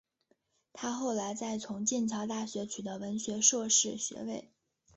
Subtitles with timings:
[0.73, 4.49] 她后来再从剑桥大学取得文学硕士学位。